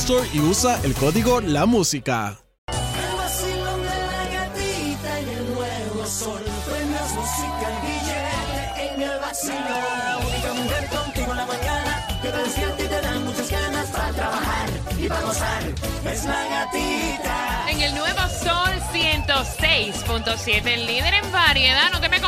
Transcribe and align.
Store 0.00 0.26
y 0.32 0.40
usa 0.40 0.80
el 0.82 0.94
código 0.94 1.42
La 1.42 1.66
Música. 1.66 2.38
En 2.68 2.74
el. 15.10 15.74
Es 16.10 16.24
la 16.24 16.48
gatita. 16.48 17.66
En 17.68 17.78
nuevo 17.94 18.20
Sol 18.42 18.72
106.7, 18.94 20.66
el 20.66 20.86
líder 20.86 21.12
en 21.12 21.30
variedad. 21.30 21.90
No 21.92 22.00
te 22.00 22.08
me 22.08 22.22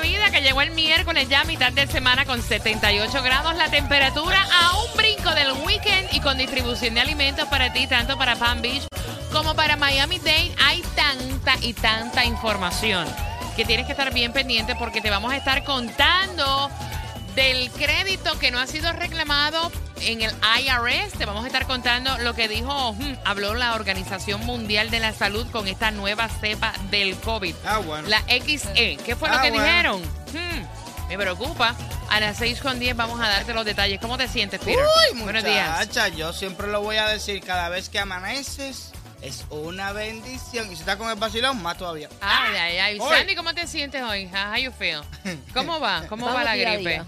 vida, 0.00 0.30
que 0.30 0.42
llegó 0.42 0.62
el 0.62 0.70
miércoles 0.70 1.28
ya, 1.28 1.44
mitad 1.44 1.72
de 1.72 1.86
semana, 1.86 2.24
con 2.24 2.42
78 2.42 3.22
grados 3.22 3.54
la 3.56 3.70
temperatura, 3.70 4.46
a 4.52 4.78
un 4.78 4.96
brinco 4.96 5.30
del 5.34 5.52
weekend 5.64 6.08
y 6.12 6.20
con 6.20 6.38
distribución 6.38 6.94
de 6.94 7.00
alimentos 7.00 7.46
para 7.48 7.72
ti, 7.72 7.86
tanto 7.86 8.16
para 8.16 8.36
Palm 8.36 8.62
Beach 8.62 8.86
como 9.32 9.54
para 9.54 9.76
Miami 9.76 10.18
Dade. 10.18 10.54
Hay 10.64 10.82
tanta 10.94 11.54
y 11.60 11.72
tanta 11.74 12.24
información 12.24 13.06
que 13.56 13.64
tienes 13.64 13.86
que 13.86 13.92
estar 13.92 14.12
bien 14.12 14.32
pendiente 14.32 14.74
porque 14.76 15.00
te 15.00 15.10
vamos 15.10 15.32
a 15.32 15.36
estar 15.36 15.64
contando 15.64 16.70
del 17.36 17.70
crédito 17.70 18.36
que 18.40 18.50
no 18.50 18.58
ha 18.58 18.66
sido 18.66 18.92
reclamado 18.92 19.70
en 20.00 20.22
el 20.22 20.32
IRS. 20.60 21.12
Te 21.16 21.24
vamos 21.26 21.44
a 21.44 21.46
estar 21.46 21.66
contando 21.66 22.16
lo 22.18 22.34
que 22.34 22.48
dijo, 22.48 22.92
hmm, 22.94 23.14
habló 23.24 23.54
la 23.54 23.74
Organización 23.74 24.44
Mundial 24.44 24.90
de 24.90 24.98
la 25.00 25.12
Salud 25.12 25.46
con 25.52 25.68
esta 25.68 25.90
nueva 25.92 26.28
cepa 26.28 26.72
del 26.90 27.14
COVID. 27.16 27.54
Ah, 27.64 27.78
bueno. 27.78 28.08
La 28.08 28.22
XE. 28.22 28.96
¿Qué 29.04 29.14
fue 29.16 29.28
lo 29.28 29.36
Ah, 29.36 29.42
que 29.42 29.50
bueno. 29.50 29.64
dijeron? 29.64 30.02
Hmm, 30.32 31.08
me 31.08 31.16
preocupa. 31.18 31.74
A 32.10 32.20
las 32.20 32.36
6 32.38 32.60
con 32.60 32.78
10 32.78 32.96
vamos 32.96 33.20
a 33.20 33.28
darte 33.28 33.52
los 33.52 33.64
detalles. 33.64 34.00
¿Cómo 34.00 34.16
te 34.16 34.28
sientes, 34.28 34.58
Peter? 34.60 34.84
Uy, 35.12 35.20
Buenos 35.22 35.44
días. 35.44 35.68
muchacha, 35.78 36.08
yo 36.08 36.32
siempre 36.32 36.66
lo 36.68 36.80
voy 36.80 36.96
a 36.96 37.06
decir, 37.08 37.42
cada 37.42 37.68
vez 37.68 37.88
que 37.88 37.98
amaneces 37.98 38.92
es 39.22 39.44
una 39.50 39.92
bendición. 39.92 40.66
Y 40.70 40.74
si 40.76 40.80
estás 40.80 40.96
con 40.96 41.10
el 41.10 41.16
vacilón, 41.16 41.60
más 41.62 41.76
todavía. 41.76 42.08
Ay, 42.20 42.54
ay, 42.56 42.78
ay. 42.78 42.98
Hoy. 43.00 43.08
Sandy, 43.16 43.34
¿cómo 43.34 43.52
te 43.54 43.66
sientes 43.66 44.02
hoy? 44.02 44.30
How 44.32 44.56
you 44.56 44.70
feel? 44.72 45.00
¿Cómo 45.54 45.80
va? 45.80 46.04
¿Cómo 46.08 46.26
va 46.32 46.44
la 46.44 46.56
gripe? 46.56 47.02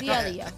Día. 0.00 0.18
A 0.18 0.24
día. 0.24 0.52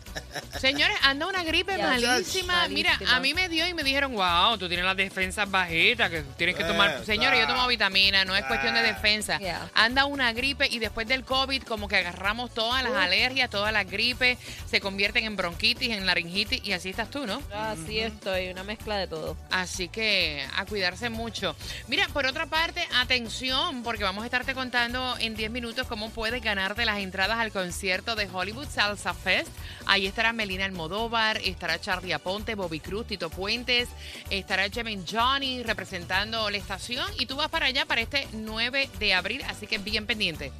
Señores, 0.59 0.97
anda 1.03 1.27
una 1.27 1.43
gripe 1.45 1.77
Ya, 1.77 1.87
malísima. 1.87 2.69
Mira, 2.69 2.93
malísima. 2.93 3.17
a 3.17 3.21
mí 3.21 3.35
me 3.35 3.49
dio 3.49 3.67
y 3.69 3.75
me 3.75 3.83
dijeron, 3.83 4.15
wow, 4.15 4.57
tú 4.59 4.69
tienes 4.69 4.85
las 4.87 4.97
defensas 4.97 5.51
bajitas, 5.51 6.11
que 6.11 6.23
tienes 6.37 6.57
que 6.57 6.63
Eh, 6.63 6.67
tomar. 6.67 7.05
Señores, 7.05 7.41
yo 7.41 7.47
tomo 7.47 7.67
vitamina, 7.67 8.25
no 8.25 8.35
es 8.37 8.45
cuestión 8.45 8.75
de 8.75 8.83
defensa. 8.83 9.39
Yeah. 9.39 9.71
Anda 9.75 10.05
una 10.07 10.33
gripe 10.33 10.67
y 10.71 10.79
después 10.79 11.07
del 11.09 11.25
COVID, 11.25 11.63
como 11.65 11.89
que 11.89 11.97
agarramos 11.97 12.53
todas 12.55 12.83
las 12.83 12.93
alergias, 12.95 13.51
todas 13.51 13.73
las 13.73 13.87
gripes, 13.91 14.39
se 14.71 14.81
convierten 14.81 15.25
en 15.25 15.37
bronquitis, 15.37 15.91
en 15.91 16.07
laringitis 16.07 16.65
y 16.65 16.73
así 16.73 16.91
estás 16.91 17.11
tú, 17.11 17.27
¿no? 17.27 17.43
Así 17.53 17.99
estoy, 17.99 18.49
una 18.49 18.63
mezcla 18.65 18.97
de 18.97 19.07
todo. 19.07 19.37
Así 19.51 19.89
que 19.89 20.47
a 20.57 20.65
cuidarse 20.67 21.11
mucho. 21.11 21.57
Mira, 21.89 22.07
por 22.09 22.27
otra 22.27 22.47
parte, 22.47 22.87
atención, 22.95 23.83
porque 23.83 24.05
vamos 24.05 24.23
a 24.23 24.27
estarte 24.27 24.55
contando 24.55 25.17
en 25.19 25.35
10 25.35 25.51
minutos 25.51 25.87
cómo 25.87 26.11
puedes 26.11 26.43
ganarte 26.43 26.85
las 26.85 26.99
entradas 26.99 27.39
al 27.39 27.53
concierto 27.53 28.15
de 28.17 28.29
Hollywood 28.33 28.69
Salsa 28.97 29.15
Fest. 29.15 29.51
Ahí 29.87 30.07
estará 30.07 30.33
Melina 30.33 30.65
Almodóvar, 30.65 31.39
estará 31.39 31.81
Charlie 31.81 32.13
Aponte, 32.13 32.55
Bobby 32.55 32.81
Cruz, 32.81 33.07
Tito 33.07 33.31
Puentes, 33.31 33.89
estará 34.31 34.69
Jemin 34.69 35.05
Johnny 35.11 35.63
representando 35.63 36.49
la 36.51 36.57
estación 36.57 37.07
y 37.19 37.27
tú 37.27 37.37
vas 37.37 37.49
para 37.49 37.67
allá 37.67 37.87
para 37.87 38.01
este 38.01 38.27
9 38.33 38.91
de 38.99 39.15
abril, 39.15 39.43
así 39.49 39.67
que 39.67 39.79
bien 39.79 40.07
pendiente. 40.07 40.53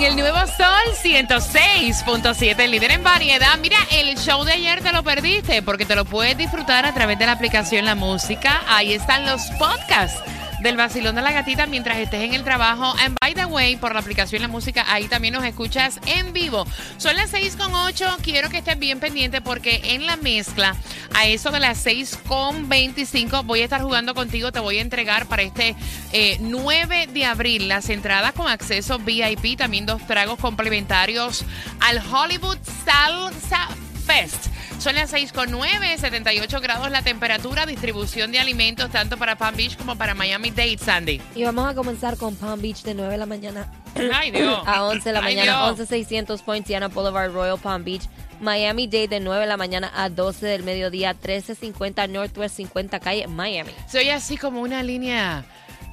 En 0.00 0.06
el 0.06 0.16
nuevo 0.16 0.38
Sol 0.46 0.94
106.7, 1.02 2.58
el 2.58 2.70
líder 2.70 2.92
en 2.92 3.04
variedad. 3.04 3.58
Mira, 3.58 3.76
el 3.90 4.16
show 4.16 4.44
de 4.44 4.52
ayer 4.52 4.80
te 4.80 4.92
lo 4.92 5.02
perdiste 5.02 5.60
porque 5.60 5.84
te 5.84 5.94
lo 5.94 6.06
puedes 6.06 6.38
disfrutar 6.38 6.86
a 6.86 6.94
través 6.94 7.18
de 7.18 7.26
la 7.26 7.32
aplicación 7.32 7.84
La 7.84 7.94
Música. 7.94 8.62
Ahí 8.66 8.94
están 8.94 9.26
los 9.26 9.42
podcasts 9.58 10.22
del 10.60 10.76
vacilón 10.76 11.14
de 11.14 11.22
la 11.22 11.32
gatita 11.32 11.66
mientras 11.66 11.98
estés 11.98 12.22
en 12.22 12.34
el 12.34 12.44
trabajo. 12.44 12.94
And 12.98 13.16
by 13.20 13.34
the 13.34 13.46
way, 13.46 13.76
por 13.76 13.94
la 13.94 14.00
aplicación 14.00 14.42
La 14.42 14.48
Música, 14.48 14.84
ahí 14.88 15.08
también 15.08 15.34
nos 15.34 15.44
escuchas 15.44 16.00
en 16.06 16.32
vivo. 16.32 16.66
Son 16.98 17.16
las 17.16 17.30
6 17.30 17.56
con 17.56 17.74
8. 17.74 18.18
Quiero 18.22 18.48
que 18.50 18.58
estés 18.58 18.78
bien 18.78 19.00
pendiente 19.00 19.40
porque 19.40 19.80
en 19.84 20.06
la 20.06 20.16
mezcla, 20.16 20.76
a 21.14 21.26
eso 21.26 21.50
de 21.50 21.60
las 21.60 21.78
6 21.78 22.18
con 22.26 22.68
25, 22.68 23.42
voy 23.44 23.60
a 23.60 23.64
estar 23.64 23.82
jugando 23.82 24.14
contigo. 24.14 24.52
Te 24.52 24.60
voy 24.60 24.78
a 24.78 24.82
entregar 24.82 25.26
para 25.26 25.42
este 25.42 25.74
eh, 26.12 26.36
9 26.40 27.08
de 27.08 27.24
abril 27.24 27.68
las 27.68 27.88
entradas 27.88 28.32
con 28.32 28.48
acceso 28.48 28.98
VIP, 28.98 29.56
también 29.56 29.86
dos 29.86 30.06
tragos 30.06 30.38
complementarios 30.38 31.44
al 31.80 32.02
Hollywood 32.12 32.58
Salsa 32.84 33.68
Fest. 34.06 34.49
Son 34.80 34.94
las 34.94 35.10
6 35.10 35.34
con 35.34 35.50
9, 35.50 35.98
78 35.98 36.60
grados 36.62 36.90
la 36.90 37.02
temperatura, 37.02 37.66
distribución 37.66 38.32
de 38.32 38.38
alimentos 38.38 38.90
tanto 38.90 39.18
para 39.18 39.36
Palm 39.36 39.54
Beach 39.54 39.76
como 39.76 39.94
para 39.96 40.14
Miami 40.14 40.50
Dade, 40.52 40.78
Sandy. 40.78 41.20
Y 41.34 41.44
vamos 41.44 41.68
a 41.68 41.74
comenzar 41.74 42.16
con 42.16 42.34
Palm 42.34 42.62
Beach 42.62 42.82
de 42.82 42.94
9 42.94 43.12
de 43.12 43.18
la 43.18 43.26
mañana 43.26 43.70
Ay, 44.14 44.30
Dios. 44.30 44.62
a 44.66 44.84
11 44.84 45.06
de 45.06 45.12
la 45.12 45.18
Ay, 45.18 45.36
mañana, 45.36 45.52
Dios. 45.58 45.78
11600 45.78 46.40
Poinciana 46.40 46.88
Boulevard, 46.88 47.30
Royal 47.30 47.58
Palm 47.58 47.84
Beach. 47.84 48.04
Miami 48.40 48.86
Dade 48.86 49.08
de 49.08 49.20
9 49.20 49.42
de 49.42 49.46
la 49.48 49.58
mañana 49.58 49.92
a 49.94 50.08
12 50.08 50.46
del 50.46 50.62
mediodía, 50.62 51.12
1350 51.12 52.06
Northwest 52.06 52.56
50 52.56 53.00
calle, 53.00 53.26
Miami. 53.28 53.72
Soy 53.86 54.08
así 54.08 54.38
como 54.38 54.62
una 54.62 54.82
línea. 54.82 55.44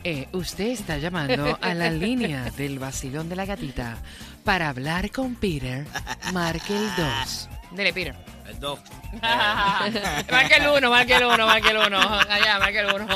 Eh, 0.05 0.29
usted 0.31 0.67
está 0.67 0.97
llamando 0.97 1.57
a 1.59 1.73
la 1.73 1.91
línea 1.91 2.51
del 2.51 2.79
vacilón 2.79 3.27
de 3.27 3.35
la 3.35 3.45
gatita 3.45 3.97
para 4.45 4.69
hablar 4.69 5.11
con 5.11 5.35
Peter. 5.35 5.85
Marque 6.31 6.73
el 6.73 6.87
2. 6.95 7.49
Dile, 7.71 7.91
Peter. 7.91 8.15
El 8.47 8.59
dos. 8.61 8.79
marque 10.31 10.55
el 10.55 10.67
1, 10.67 10.89
marque 10.89 11.15
el 11.15 11.25
1, 11.25 11.45
marque 11.45 11.69
el 11.69 11.77
1. 11.77 11.97
Allá, 11.97 12.59
marque 12.59 12.79
el 12.79 12.93
1. 12.93 13.07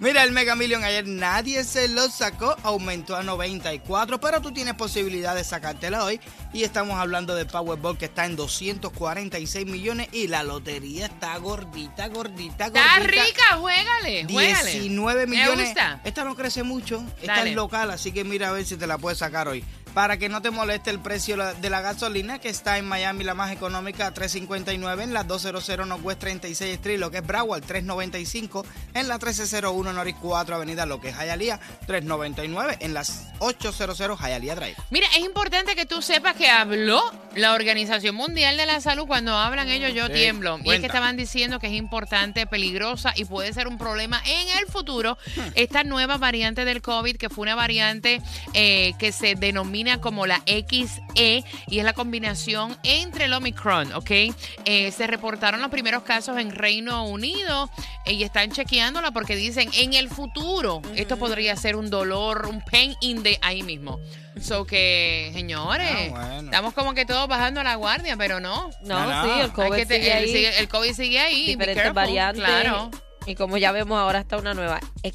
Mira, 0.00 0.22
el 0.22 0.32
Mega 0.32 0.54
Million 0.54 0.82
ayer 0.84 1.06
nadie 1.06 1.64
se 1.64 1.88
lo 1.88 2.08
sacó, 2.08 2.56
aumentó 2.62 3.14
a 3.16 3.22
94, 3.22 4.20
pero 4.20 4.40
tú 4.40 4.52
tienes 4.52 4.74
posibilidad 4.74 5.34
de 5.34 5.44
sacártela 5.44 6.04
hoy. 6.04 6.18
Y 6.52 6.64
estamos 6.64 6.98
hablando 6.98 7.34
de 7.34 7.44
Powerball 7.44 7.98
que 7.98 8.06
está 8.06 8.24
en 8.24 8.36
246 8.36 9.66
millones 9.66 10.08
y 10.12 10.28
la 10.28 10.42
lotería 10.42 11.06
está 11.06 11.36
gordita, 11.38 12.08
gordita, 12.08 12.68
gordita. 12.68 12.80
Está 12.80 12.98
rica, 13.00 13.56
juégale, 13.58 14.24
juégale. 14.24 14.70
19 14.72 15.26
millones. 15.26 15.56
Me 15.56 15.64
gusta. 15.64 16.00
Esta 16.04 16.24
no 16.24 16.34
crece 16.36 16.62
mucho, 16.62 17.04
esta 17.20 17.36
Dale. 17.36 17.50
es 17.50 17.56
local, 17.56 17.90
así 17.90 18.12
que 18.12 18.24
mira 18.24 18.48
a 18.48 18.52
ver 18.52 18.64
si 18.64 18.76
te 18.76 18.86
la 18.86 18.96
puedes 18.96 19.18
sacar 19.18 19.48
hoy. 19.48 19.64
Para 19.94 20.18
que 20.18 20.28
no 20.28 20.42
te 20.42 20.50
moleste 20.50 20.90
el 20.90 20.98
precio 20.98 21.36
de 21.36 21.70
la 21.70 21.80
gasolina 21.80 22.40
que 22.40 22.48
está 22.48 22.78
en 22.78 22.86
Miami 22.86 23.24
la 23.24 23.34
más 23.34 23.52
económica 23.52 24.12
359 24.12 25.04
en 25.04 25.14
la 25.14 25.22
200 25.22 25.86
Northwest 25.86 26.20
36 26.20 26.74
Street, 26.74 26.98
lo 26.98 27.10
que 27.10 27.18
es 27.18 27.26
Broward 27.26 27.62
395 27.62 28.66
en 28.94 29.08
la 29.08 29.14
1301 29.14 29.92
Norris 29.92 30.16
4 30.20 30.56
Avenida, 30.56 30.84
lo 30.84 31.00
que 31.00 31.10
es 31.10 31.16
Hialeah 31.16 31.60
399 31.86 32.78
en 32.80 32.92
las 32.92 33.28
800 33.38 34.18
Hialeah 34.20 34.54
Drive. 34.56 34.76
Mira, 34.90 35.06
es 35.16 35.24
importante 35.24 35.76
que 35.76 35.86
tú 35.86 36.02
sepas 36.02 36.34
que 36.34 36.48
habló 36.48 37.02
la 37.36 37.54
Organización 37.54 38.14
Mundial 38.16 38.56
de 38.56 38.66
la 38.66 38.80
Salud. 38.80 39.06
Cuando 39.06 39.36
hablan 39.36 39.68
ellos, 39.68 39.92
yo 39.94 40.10
tiemblo. 40.10 40.58
Y 40.64 40.70
es 40.70 40.80
que 40.80 40.86
estaban 40.86 41.16
diciendo 41.16 41.60
que 41.60 41.68
es 41.68 41.72
importante, 41.74 42.46
peligrosa 42.46 43.12
y 43.14 43.24
puede 43.24 43.52
ser 43.52 43.68
un 43.68 43.78
problema 43.78 44.20
en 44.26 44.58
el 44.58 44.66
futuro. 44.66 45.18
Esta 45.54 45.84
nueva 45.84 46.16
variante 46.16 46.64
del 46.64 46.82
COVID, 46.82 47.16
que 47.16 47.28
fue 47.28 47.42
una 47.42 47.54
variante 47.54 48.20
eh, 48.54 48.94
que 48.98 49.12
se 49.12 49.34
denomina 49.34 49.83
como 50.00 50.26
la 50.26 50.42
XE 50.46 51.44
y 51.66 51.78
es 51.78 51.84
la 51.84 51.92
combinación 51.92 52.76
entre 52.82 53.24
el 53.26 53.32
Omicron, 53.34 53.92
¿ok? 53.94 54.10
Eh, 54.64 54.90
se 54.90 55.06
reportaron 55.06 55.60
los 55.60 55.70
primeros 55.70 56.02
casos 56.02 56.38
en 56.38 56.50
Reino 56.50 57.06
Unido 57.06 57.70
eh, 58.06 58.12
y 58.14 58.22
están 58.24 58.50
chequeándola 58.50 59.10
porque 59.12 59.36
dicen 59.36 59.70
en 59.74 59.94
el 59.94 60.08
futuro 60.08 60.80
esto 60.96 61.16
podría 61.18 61.54
ser 61.56 61.76
un 61.76 61.90
dolor, 61.90 62.46
un 62.46 62.60
pain 62.62 62.94
in 63.00 63.22
the 63.22 63.38
ahí 63.42 63.62
mismo. 63.62 64.00
So 64.40 64.66
que, 64.66 65.30
señores, 65.32 66.10
Ah, 66.12 66.26
bueno. 66.28 66.42
estamos 66.50 66.74
como 66.74 66.92
que 66.94 67.06
todos 67.06 67.28
bajando 67.28 67.62
la 67.62 67.76
guardia, 67.76 68.16
pero 68.16 68.40
no. 68.40 68.68
No, 68.82 68.98
No, 69.08 69.26
no. 69.26 69.34
sí, 69.34 69.40
el 69.40 69.52
COVID 69.52 69.86
te- 69.86 69.96
sigue 69.96 70.10
el, 70.12 70.18
ahí. 70.24 70.32
sigue- 70.32 70.58
el 70.58 70.68
COVID 70.68 70.92
sigue 70.92 71.18
ahí. 71.20 71.46
diferentes 71.46 71.92
variantes. 71.94 72.42
Claro. 72.44 72.90
Y 73.26 73.36
como 73.36 73.56
ya 73.58 73.70
vemos, 73.72 73.96
ahora 73.98 74.18
está 74.18 74.36
una 74.36 74.52
nueva 74.52 74.80
E. 75.04 75.12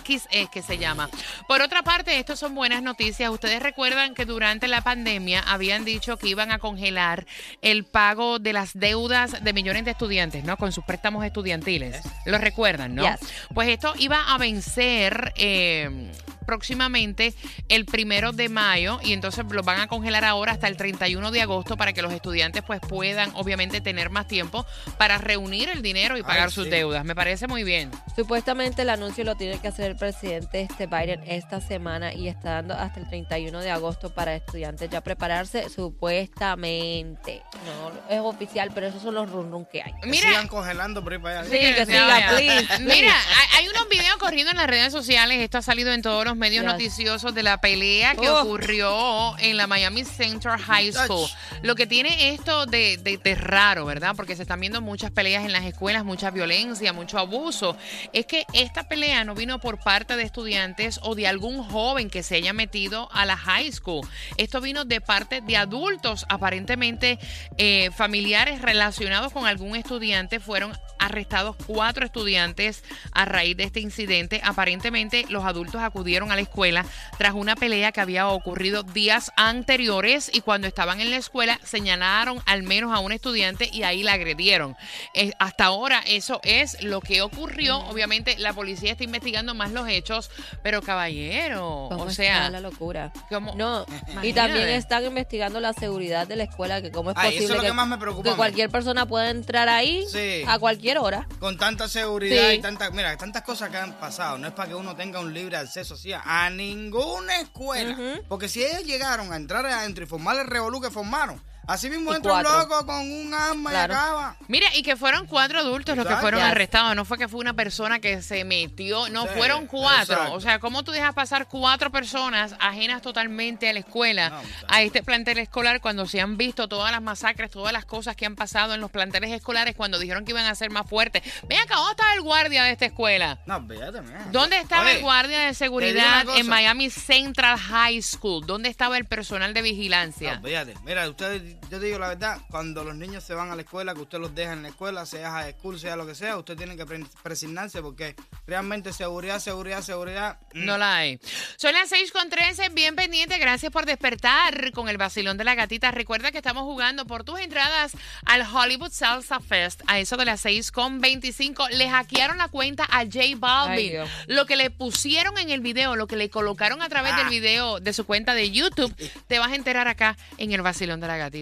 XE. 0.00 0.02
X 0.02 0.28
es 0.30 0.48
que 0.48 0.62
se 0.62 0.78
llama. 0.78 1.08
Por 1.46 1.62
otra 1.62 1.82
parte, 1.82 2.18
estas 2.18 2.38
son 2.38 2.54
buenas 2.54 2.82
noticias. 2.82 3.30
Ustedes 3.30 3.62
recuerdan 3.62 4.14
que 4.14 4.24
durante 4.24 4.68
la 4.68 4.80
pandemia 4.80 5.40
habían 5.40 5.84
dicho 5.84 6.16
que 6.16 6.28
iban 6.28 6.50
a 6.50 6.58
congelar 6.58 7.26
el 7.60 7.84
pago 7.84 8.38
de 8.38 8.52
las 8.52 8.72
deudas 8.74 9.42
de 9.42 9.52
millones 9.52 9.84
de 9.84 9.92
estudiantes, 9.92 10.44
¿no? 10.44 10.56
Con 10.56 10.72
sus 10.72 10.84
préstamos 10.84 11.24
estudiantiles. 11.24 12.00
Lo 12.24 12.38
recuerdan, 12.38 12.94
¿no? 12.94 13.02
Yes. 13.02 13.20
Pues 13.54 13.68
esto 13.68 13.94
iba 13.98 14.32
a 14.32 14.38
vencer 14.38 15.32
eh, 15.36 16.10
próximamente 16.44 17.34
el 17.68 17.84
primero 17.84 18.32
de 18.32 18.48
mayo 18.48 18.98
y 19.02 19.12
entonces 19.12 19.44
lo 19.50 19.62
van 19.62 19.80
a 19.80 19.86
congelar 19.86 20.24
ahora 20.24 20.52
hasta 20.52 20.68
el 20.68 20.76
31 20.76 21.30
de 21.30 21.42
agosto 21.42 21.76
para 21.76 21.92
que 21.92 22.02
los 22.02 22.12
estudiantes 22.12 22.62
pues 22.62 22.80
puedan 22.80 23.30
obviamente 23.34 23.80
tener 23.80 24.10
más 24.10 24.26
tiempo 24.26 24.66
para 24.98 25.18
reunir 25.18 25.68
el 25.68 25.82
dinero 25.82 26.16
y 26.16 26.20
Ay, 26.20 26.24
pagar 26.24 26.50
sus 26.50 26.64
sí. 26.64 26.70
deudas. 26.70 27.04
Me 27.04 27.14
parece 27.14 27.46
muy 27.48 27.64
bien. 27.64 27.90
Supuestamente 28.16 28.82
el 28.82 28.90
anuncio 28.90 29.24
lo 29.24 29.34
tiene 29.36 29.58
que 29.58 29.68
hacer 29.68 29.90
el 29.90 29.96
presidente 29.96 30.62
este 30.62 30.86
Biden 30.86 31.22
esta 31.26 31.60
semana 31.60 32.12
y 32.14 32.28
está 32.28 32.50
dando 32.54 32.74
hasta 32.74 33.00
el 33.00 33.08
31 33.08 33.60
de 33.60 33.70
agosto 33.70 34.12
para 34.14 34.34
estudiantes 34.34 34.90
ya 34.90 35.00
prepararse, 35.00 35.68
supuestamente. 35.70 37.42
No 37.66 37.92
es 38.10 38.20
oficial, 38.20 38.70
pero 38.74 38.86
esos 38.88 39.02
son 39.02 39.14
los 39.14 39.30
run 39.30 39.50
run 39.50 39.66
que 39.66 39.82
hay. 39.82 39.92
Que 40.02 40.08
Mira, 40.08 40.28
sigan 40.28 40.48
congelando 40.48 41.02
por 41.02 41.12
ahí 41.12 41.18
para 41.18 41.40
allá. 41.40 41.50
Sí, 41.50 41.58
que 41.58 41.86
se 41.86 41.86
siga, 41.86 42.06
vaya. 42.06 42.28
please, 42.36 42.66
please. 42.66 42.82
Mira, 42.82 43.12
hay, 43.14 43.58
hay 43.64 43.68
unos 43.68 43.88
videos 43.88 44.16
corriendo 44.16 44.50
en 44.50 44.56
las 44.56 44.66
redes 44.66 44.92
sociales. 44.92 45.38
Esto 45.40 45.58
ha 45.58 45.62
salido 45.62 45.92
en 45.92 46.02
todos 46.02 46.24
los 46.24 46.31
medios 46.36 46.64
Yes. 46.64 46.72
noticiosos 46.72 47.34
de 47.34 47.42
la 47.42 47.60
pelea 47.60 48.14
que 48.14 48.28
Oh. 48.28 48.42
ocurrió 48.42 49.38
en 49.38 49.56
la 49.56 49.66
Miami 49.66 50.04
Central 50.04 50.60
High 50.60 50.92
School. 50.92 51.28
Lo 51.62 51.74
que 51.74 51.86
tiene 51.86 52.30
esto 52.30 52.66
de, 52.66 52.96
de- 52.98 53.18
de 53.18 53.34
raro, 53.34 53.84
¿verdad? 53.86 54.14
Porque 54.16 54.36
se 54.36 54.42
están 54.42 54.60
viendo 54.60 54.80
muchas 54.80 55.10
peleas 55.10 55.44
en 55.44 55.52
las 55.52 55.64
escuelas, 55.64 56.04
mucha 56.04 56.30
violencia, 56.30 56.92
mucho 56.92 57.18
abuso. 57.18 57.76
Es 58.12 58.26
que 58.26 58.46
esta 58.52 58.88
pelea 58.88 59.24
no 59.24 59.34
vino 59.34 59.58
por 59.60 59.78
parte 59.78 60.16
de 60.16 60.22
estudiantes 60.22 60.98
o 61.02 61.14
de 61.14 61.26
algún 61.26 61.62
joven 61.62 62.10
que 62.10 62.22
se 62.22 62.36
haya 62.36 62.52
metido 62.52 63.08
a 63.12 63.24
la 63.26 63.36
high 63.36 63.70
school. 63.72 64.06
Esto 64.36 64.60
vino 64.60 64.84
de 64.84 65.00
parte 65.00 65.40
de 65.40 65.56
adultos, 65.56 66.26
aparentemente 66.28 67.18
eh, 67.58 67.90
familiares 67.96 68.62
relacionados 68.62 69.32
con 69.32 69.46
algún 69.46 69.76
estudiante. 69.76 70.40
Fueron 70.40 70.72
arrestados 71.04 71.56
cuatro 71.66 72.04
estudiantes 72.04 72.82
a 73.12 73.24
raíz 73.24 73.56
de 73.56 73.64
este 73.64 73.80
incidente. 73.80 74.40
Aparentemente 74.44 75.24
los 75.28 75.44
adultos 75.44 75.80
acudieron 75.82 76.30
a 76.32 76.36
la 76.36 76.42
escuela 76.42 76.84
tras 77.18 77.34
una 77.34 77.56
pelea 77.56 77.92
que 77.92 78.00
había 78.00 78.28
ocurrido 78.28 78.82
días 78.82 79.30
anteriores 79.36 80.30
y 80.32 80.40
cuando 80.40 80.66
estaban 80.66 81.00
en 81.00 81.10
la 81.10 81.16
escuela 81.16 81.58
señalaron 81.64 82.40
al 82.46 82.62
menos 82.62 82.92
a 82.92 82.98
un 83.00 83.12
estudiante 83.12 83.68
y 83.72 83.82
ahí 83.82 84.02
la 84.02 84.14
agredieron. 84.14 84.76
Eh, 85.14 85.32
hasta 85.38 85.64
ahora 85.66 86.02
eso 86.06 86.40
es 86.42 86.82
lo 86.82 87.00
que 87.00 87.22
ocurrió. 87.22 87.78
Obviamente 87.80 88.36
la 88.38 88.52
policía 88.52 88.92
está 88.92 89.04
investigando 89.04 89.54
más 89.54 89.72
los 89.72 89.88
hechos, 89.88 90.30
pero 90.62 90.82
caballero, 90.82 91.86
¿Cómo 91.90 92.04
o 92.04 92.08
está 92.08 92.22
sea, 92.22 92.50
la 92.50 92.60
locura? 92.60 93.12
¿cómo? 93.28 93.54
No, 93.56 93.84
y 94.22 94.32
también 94.32 94.68
están 94.68 95.04
investigando 95.04 95.60
la 95.60 95.72
seguridad 95.72 96.26
de 96.26 96.36
la 96.36 96.44
escuela, 96.44 96.80
que 96.82 96.90
cómo 96.90 97.10
es 97.10 97.16
Ay, 97.18 97.28
eso 97.30 97.36
posible 97.38 97.52
es 97.54 97.56
lo 97.56 97.62
que, 97.62 97.66
que 97.68 97.72
más 97.72 97.88
me 97.88 97.98
preocupa 97.98 98.20
a 98.20 98.24
que 98.24 98.30
mí. 98.30 98.36
cualquier 98.36 98.70
persona 98.70 99.06
pueda 99.06 99.30
entrar 99.30 99.68
ahí 99.68 100.04
Sí. 100.10 100.42
a 100.46 100.58
cualquier 100.58 100.91
hora. 100.98 101.26
Con 101.38 101.56
tanta 101.58 101.88
seguridad 101.88 102.50
Sí. 102.50 102.56
y 102.56 102.60
tantas, 102.60 102.92
mira, 102.92 103.16
tantas 103.16 103.42
cosas 103.42 103.70
que 103.70 103.76
han 103.76 103.92
pasado, 103.98 104.38
no 104.38 104.46
es 104.48 104.52
para 104.52 104.68
que 104.68 104.74
uno 104.74 104.94
tenga 104.96 105.20
un 105.20 105.32
libre 105.32 105.56
acceso 105.56 105.94
así 105.94 106.12
a, 106.12 106.50
ninguna 106.50 107.38
escuela. 107.40 107.96
Porque 108.28 108.48
si 108.48 108.62
ellos 108.64 108.84
llegaron 108.84 109.32
a 109.32 109.36
entrar 109.36 109.64
adentro 109.66 110.04
y 110.04 110.06
formar 110.06 110.36
el 110.38 110.46
revolú 110.46 110.80
que 110.80 110.90
formaron, 110.90 111.42
así 111.66 111.88
mismo 111.90 112.14
entra 112.14 112.34
un 112.34 112.42
loco 112.42 112.86
con 112.86 113.00
un 113.10 113.34
arma 113.34 113.70
Claro. 113.70 113.92
y 113.92 113.96
acaba. 113.96 114.36
Mira, 114.48 114.66
y 114.76 114.82
que 114.82 114.96
fueron 114.96 115.26
cuatro 115.26 115.58
adultos 115.60 115.96
los 115.96 116.06
que 116.06 116.16
fueron 116.16 116.40
Yes. 116.40 116.50
arrestados. 116.50 116.96
No 116.96 117.04
fue 117.04 117.18
que 117.18 117.28
fue 117.28 117.40
una 117.40 117.54
persona 117.54 118.00
que 118.00 118.22
se 118.22 118.44
metió, 118.44 119.08
no, 119.10 119.22
Sí, 119.24 119.28
fueron 119.36 119.66
cuatro. 119.66 120.14
exacto. 120.14 120.34
O 120.34 120.40
sea, 120.40 120.58
¿cómo 120.58 120.82
tú 120.82 120.92
dejas 120.92 121.14
pasar 121.14 121.46
cuatro 121.48 121.90
personas 121.90 122.54
ajenas 122.60 123.02
totalmente 123.02 123.68
a 123.68 123.72
la 123.72 123.78
escuela, 123.80 124.30
No, 124.30 124.40
a 124.68 124.82
este 124.82 125.02
plantel 125.02 125.38
escolar, 125.38 125.80
cuando 125.80 126.06
se 126.06 126.20
han 126.20 126.36
visto 126.36 126.68
todas 126.68 126.90
las 126.92 127.02
masacres, 127.02 127.50
todas 127.50 127.72
las 127.72 127.84
cosas 127.84 128.16
que 128.16 128.26
han 128.26 128.36
pasado 128.36 128.74
en 128.74 128.80
los 128.80 128.90
planteles 128.90 129.30
escolares, 129.32 129.74
cuando 129.76 129.98
dijeron 129.98 130.24
que 130.24 130.32
iban 130.32 130.46
a 130.46 130.54
ser 130.54 130.70
más 130.70 130.88
fuertes? 130.88 131.22
Ven 131.48 131.58
acá, 131.60 131.76
¿dónde 131.76 131.90
estaba 131.92 132.14
el 132.14 132.20
guardia 132.22 132.64
de 132.64 132.72
esta 132.72 132.86
escuela? 132.86 133.38
No, 133.46 133.66
fíjate, 133.66 134.00
mira. 134.02 134.26
¿Dónde 134.30 134.58
estaba 134.58 134.82
Oye, 134.82 134.96
el 134.96 135.02
guardia 135.02 135.40
de 135.40 135.54
seguridad 135.54 136.24
en. 136.36 136.46
Miami 136.52 136.90
Central 136.90 137.58
High 137.58 138.02
School? 138.02 138.46
¿Dónde 138.46 138.68
estaba 138.68 138.98
el 138.98 139.04
personal 139.06 139.54
de 139.54 139.62
vigilancia? 139.62 140.36
No, 140.36 140.42
fíjate, 140.42 140.74
mira, 140.84 141.08
ustedes, 141.08 141.51
yo 141.70 141.78
te 141.78 141.86
digo 141.86 141.98
la 141.98 142.08
verdad, 142.08 142.38
cuando 142.50 142.84
los 142.84 142.94
niños 142.94 143.24
se 143.24 143.34
van 143.34 143.50
a 143.50 143.56
la 143.56 143.62
escuela, 143.62 143.94
que 143.94 144.00
usted 144.00 144.18
los 144.18 144.34
deja 144.34 144.52
en 144.52 144.62
la 144.62 144.68
escuela, 144.68 145.06
sea 145.06 145.30
high 145.30 145.52
school, 145.58 145.78
sea 145.78 145.96
lo 145.96 146.06
que 146.06 146.14
sea, 146.14 146.36
usted 146.36 146.56
tiene 146.56 146.76
que 146.76 146.84
pre- 146.86 147.04
presignarse 147.22 147.80
porque 147.82 148.14
realmente 148.46 148.92
seguridad, 148.92 149.38
seguridad, 149.38 149.82
seguridad. 149.82 150.38
mm, 150.54 150.64
No 150.64 150.78
la 150.78 150.96
hay. 150.96 151.20
Son 151.56 151.72
las 151.72 151.88
6 151.88 152.12
con 152.12 152.28
13, 152.28 152.68
bien 152.70 152.96
pendiente. 152.96 153.38
Gracias 153.38 153.70
por 153.72 153.86
despertar 153.86 154.72
con 154.72 154.88
el 154.88 154.98
vacilón 154.98 155.38
de 155.38 155.44
la 155.44 155.54
gatita. 155.54 155.90
Recuerda 155.90 156.30
que 156.32 156.38
estamos 156.38 156.64
jugando 156.64 157.06
por 157.06 157.24
tus 157.24 157.38
entradas 157.40 157.92
al 158.26 158.42
Hollywood 158.42 158.92
Salsa 158.92 159.40
Fest 159.40 159.82
a 159.86 159.98
eso 159.98 160.16
de 160.16 160.24
las 160.24 160.40
6 160.40 160.70
con 160.72 161.00
25. 161.00 161.68
Le 161.70 161.88
hackearon 161.88 162.38
la 162.38 162.48
cuenta 162.48 162.84
a 162.90 163.04
J 163.04 163.20
Balvin. 163.36 163.94
Lo 164.26 164.46
que 164.46 164.56
le 164.56 164.70
pusieron 164.70 165.38
en 165.38 165.50
el 165.50 165.60
video, 165.60 165.96
lo 165.96 166.06
que 166.06 166.16
le 166.16 166.30
colocaron 166.30 166.82
a 166.82 166.88
través 166.88 167.12
Ah. 167.14 167.16
del 167.18 167.28
video 167.28 167.80
de 167.80 167.92
su 167.92 168.04
cuenta 168.06 168.34
de 168.34 168.50
YouTube, 168.50 168.94
te 169.26 169.38
vas 169.38 169.50
a 169.52 169.54
enterar 169.54 169.88
acá 169.88 170.16
en 170.38 170.52
el 170.52 170.62
vacilón 170.62 171.00
de 171.00 171.06
la 171.08 171.16
gatita. 171.16 171.41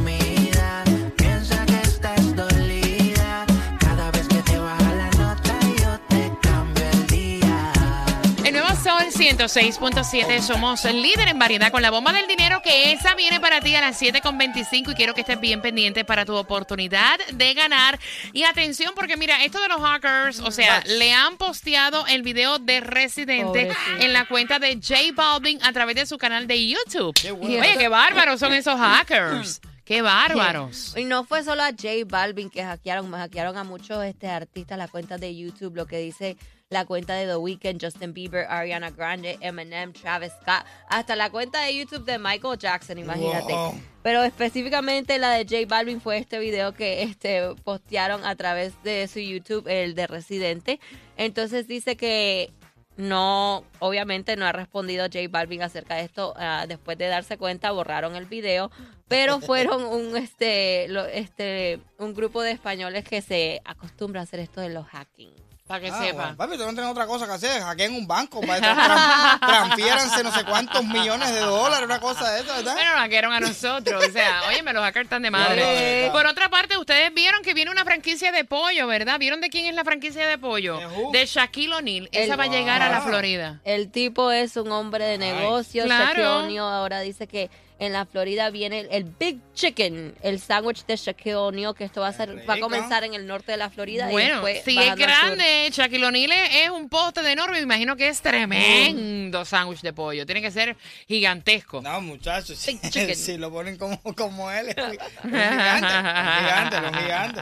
106.7, 9.41 10.39
somos 10.41 10.83
líder 10.85 11.29
en 11.29 11.39
variedad 11.39 11.71
con 11.71 11.81
la 11.81 11.89
bomba 11.89 12.13
del 12.13 12.27
dinero 12.27 12.61
que 12.61 12.91
esa 12.91 13.15
viene 13.15 13.39
para 13.39 13.59
ti 13.59 13.73
a 13.73 13.81
las 13.81 13.99
7.25 13.99 14.91
y 14.91 14.93
quiero 14.93 15.15
que 15.15 15.21
estés 15.21 15.39
bien 15.39 15.63
pendiente 15.63 16.05
para 16.05 16.25
tu 16.25 16.35
oportunidad 16.35 17.17
de 17.33 17.55
ganar. 17.55 17.99
Y 18.33 18.43
atención 18.43 18.93
porque 18.95 19.17
mira, 19.17 19.43
esto 19.43 19.59
de 19.59 19.67
los 19.67 19.81
hackers, 19.81 20.41
o 20.41 20.51
sea, 20.51 20.83
le 20.85 21.11
han 21.11 21.37
posteado 21.37 22.05
el 22.05 22.21
video 22.21 22.59
de 22.59 22.81
Residente 22.81 23.65
Pobrecito. 23.65 24.03
en 24.03 24.13
la 24.13 24.27
cuenta 24.27 24.59
de 24.59 24.75
J 24.75 24.95
Balvin 25.15 25.57
a 25.63 25.73
través 25.73 25.95
de 25.95 26.05
su 26.05 26.19
canal 26.19 26.45
de 26.45 26.67
YouTube. 26.67 27.15
Qué 27.19 27.31
bueno. 27.31 27.61
Oye, 27.61 27.77
qué 27.79 27.87
bárbaros 27.87 28.39
son 28.39 28.53
esos 28.53 28.79
hackers. 28.79 29.59
Qué 29.85 30.01
bárbaros. 30.01 30.95
Y 30.97 31.05
no 31.05 31.23
fue 31.23 31.43
solo 31.43 31.63
a 31.63 31.69
J 31.69 31.89
Balvin 32.05 32.49
que 32.49 32.63
hackearon, 32.63 33.09
me 33.09 33.17
hackearon 33.17 33.57
a 33.57 33.63
muchos 33.63 34.03
este, 34.03 34.27
artistas 34.27 34.77
las 34.77 34.91
cuentas 34.91 35.19
de 35.19 35.35
YouTube, 35.35 35.75
lo 35.75 35.85
que 35.85 35.97
dice 35.99 36.37
la 36.71 36.85
cuenta 36.85 37.15
de 37.15 37.25
The 37.25 37.35
Weeknd, 37.35 37.83
Justin 37.83 38.13
Bieber, 38.13 38.45
Ariana 38.47 38.91
Grande, 38.91 39.37
Eminem, 39.41 39.91
Travis 39.91 40.31
Scott, 40.41 40.65
hasta 40.87 41.17
la 41.17 41.29
cuenta 41.29 41.61
de 41.63 41.75
YouTube 41.75 42.05
de 42.05 42.17
Michael 42.17 42.57
Jackson, 42.57 42.97
imagínate. 42.97 43.51
Wow. 43.51 43.73
Pero 44.01 44.23
específicamente 44.23 45.19
la 45.19 45.31
de 45.31 45.43
J 45.43 45.67
Balvin 45.67 45.99
fue 45.99 46.17
este 46.17 46.39
video 46.39 46.73
que 46.73 47.03
este 47.03 47.53
postearon 47.65 48.25
a 48.25 48.35
través 48.35 48.81
de 48.83 49.07
su 49.09 49.19
YouTube, 49.19 49.67
el 49.67 49.95
de 49.95 50.07
Residente. 50.07 50.79
Entonces 51.17 51.67
dice 51.67 51.97
que 51.97 52.53
no, 53.01 53.63
obviamente 53.79 54.35
no 54.35 54.45
ha 54.45 54.51
respondido 54.51 55.05
J 55.05 55.19
Balvin 55.29 55.61
acerca 55.63 55.95
de 55.95 56.03
esto. 56.03 56.33
ah, 56.37 56.65
después 56.67 56.97
de 56.97 57.07
darse 57.07 57.37
cuenta, 57.37 57.71
borraron 57.71 58.15
el 58.15 58.25
video. 58.25 58.71
Pero 59.07 59.41
fueron 59.41 59.83
un 59.83 60.15
este, 60.15 60.87
lo- 60.87 61.05
este, 61.05 61.79
un 61.97 62.13
grupo 62.13 62.41
de 62.41 62.51
españoles 62.51 63.03
que 63.03 63.21
se 63.21 63.61
acostumbra 63.65 64.21
a 64.21 64.23
hacer 64.23 64.39
esto 64.39 64.61
de 64.61 64.69
los 64.69 64.87
hacking. 64.87 65.33
Para 65.71 65.79
que 65.81 65.89
Ah, 65.89 65.99
sepa. 66.01 66.13
bueno, 66.21 66.37
papi, 66.37 66.51
ustedes 66.51 66.67
no 66.67 66.73
tienen 66.73 66.91
otra 66.91 67.05
cosa 67.07 67.25
que 67.25 67.31
hacer. 67.33 67.61
Hackeen 67.61 67.95
un 67.95 68.07
banco. 68.07 68.41
Para 68.41 68.57
eso, 68.57 68.67
tran- 68.81 69.39
transfiéranse 69.39 70.23
no 70.23 70.31
sé 70.33 70.43
cuántos 70.43 70.83
millones 70.85 71.31
de 71.33 71.39
dólares, 71.39 71.85
una 71.85 71.99
cosa 71.99 72.29
de 72.31 72.41
esa, 72.41 72.57
¿verdad? 72.57 72.73
Bueno, 72.73 72.91
nos 72.91 72.99
hackearon 72.99 73.33
a 73.33 73.39
nosotros. 73.39 74.05
O 74.07 74.11
sea, 74.11 74.41
oye, 74.49 74.63
me 74.63 74.73
los 74.73 74.83
hackers 74.83 75.05
están 75.05 75.21
de 75.21 75.31
madre. 75.31 75.61
No, 75.61 76.01
no, 76.01 76.07
no. 76.07 76.11
Por 76.13 76.25
otra 76.25 76.49
parte, 76.49 76.77
ustedes 76.77 77.13
vieron 77.13 77.41
que 77.43 77.53
viene 77.53 77.71
una 77.71 77.83
franquicia 77.85 78.31
de 78.31 78.43
pollo, 78.43 78.87
¿verdad? 78.87 79.17
¿Vieron 79.19 79.41
de 79.41 79.49
quién 79.49 79.65
es 79.65 79.75
la 79.75 79.83
franquicia 79.83 80.27
de 80.27 80.37
pollo? 80.37 80.77
¿De? 81.11 81.19
De 81.19 81.25
Shaquille 81.25 81.73
O'Neal. 81.73 82.09
Esa 82.11 82.35
va 82.35 82.43
a 82.43 82.47
llegar 82.47 82.81
a 82.81 82.89
la 82.89 82.97
Ah. 82.97 83.01
Florida. 83.01 83.59
El 83.63 83.89
tipo 83.91 84.31
es 84.31 84.55
un 84.57 84.71
hombre 84.71 85.05
de 85.05 85.17
negocios. 85.17 85.85
Claro. 85.85 86.05
Shaquille 86.07 86.27
O'Neal 86.27 86.73
ahora 86.73 86.99
dice 87.01 87.27
que 87.27 87.49
en 87.81 87.93
la 87.93 88.05
Florida 88.05 88.51
viene 88.51 88.81
el, 88.81 88.87
el 88.91 89.03
Big 89.05 89.39
Chicken, 89.55 90.13
el 90.21 90.39
sándwich 90.39 90.85
de 90.85 90.95
Shaquille 90.95 91.35
O'Neal, 91.35 91.73
que 91.73 91.83
esto 91.83 92.01
va 92.01 92.09
a 92.09 92.13
ser, 92.13 92.47
va 92.47 92.53
a 92.53 92.59
comenzar 92.59 93.03
en 93.03 93.15
el 93.15 93.25
norte 93.25 93.51
de 93.53 93.57
la 93.57 93.71
Florida. 93.71 94.07
y 94.07 94.11
Bueno, 94.11 94.35
después 94.35 94.63
si 94.63 94.77
es 94.77 94.95
grande, 94.95 95.67
Shaquille 95.71 96.05
O'Neal 96.05 96.31
es 96.31 96.51
es 96.61 96.69
un 96.69 96.89
poste 96.89 97.23
de 97.23 97.31
enorme. 97.31 97.57
Me 97.57 97.63
imagino 97.63 97.95
que 97.95 98.07
es 98.07 98.21
tremendo 98.21 99.43
sándwich 99.45 99.81
de 99.81 99.93
pollo. 99.93 100.27
Tiene 100.27 100.41
que 100.43 100.51
ser 100.51 100.77
gigantesco. 101.07 101.81
No, 101.81 102.01
muchachos, 102.01 102.57
si, 102.57 102.77
si 103.15 103.37
lo 103.37 103.51
ponen 103.51 103.77
como, 103.77 103.99
como 104.15 104.51
él, 104.51 104.69
es 104.69 104.75
gigante, 104.75 105.05
un 105.23 105.31
gigante, 105.31 106.77
un 106.77 106.93
gigante. 106.93 107.41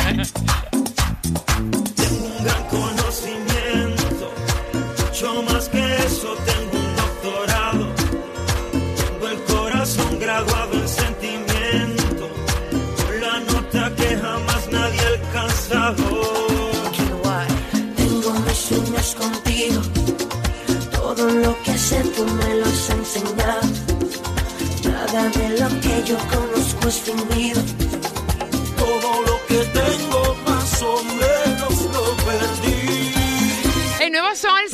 Tengo 1.96 2.26
un 2.26 2.44
gran 2.44 2.64
conocimiento, 2.66 3.97
mucho 5.20 5.42
más 5.44 5.68
que 5.70 5.96
eso, 5.96 6.36
tengo 6.46 6.78
un 6.78 6.96
doctorado. 6.96 7.88
Tengo 8.98 9.28
el 9.30 9.44
corazón 9.44 10.20
graduado 10.20 10.74
en 10.74 10.88
sentimiento, 10.88 12.30
la 13.20 13.40
nota 13.40 13.96
que 13.96 14.16
jamás 14.16 14.70
nadie 14.72 15.00
ha 15.00 15.08
alcanzado. 15.08 16.04
Tengo 17.96 18.32
mis 18.32 18.58
sueños 18.58 19.16
contigo. 19.16 19.82
Todo 20.92 21.30
lo 21.30 21.64
que 21.64 21.78
sé 21.78 22.04
tú 22.16 22.24
me 22.24 22.56
lo 22.56 22.66
has 22.66 22.90
enseñado. 22.90 23.68
Nada 24.84 25.30
de 25.30 25.60
lo 25.60 25.70
que 25.82 26.04
yo 26.06 26.18
conozco 26.30 26.88
es 26.90 27.00
fingido. 27.00 27.77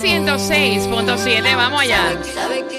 106.7, 0.04 1.56
vamos 1.56 1.82
allá. 1.82 2.22
¿Sabe 2.34 2.66
qué? 2.70 2.73